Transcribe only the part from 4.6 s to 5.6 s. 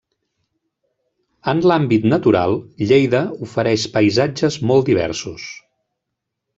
molt diversos.